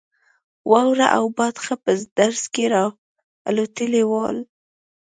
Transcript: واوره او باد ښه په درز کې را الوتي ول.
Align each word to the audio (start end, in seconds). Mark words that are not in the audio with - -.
واوره 0.71 1.07
او 1.17 1.23
باد 1.37 1.55
ښه 1.63 1.75
په 1.83 1.91
درز 2.17 2.43
کې 2.53 2.65
را 2.73 2.85
الوتي 3.47 3.85
ول. 4.09 4.37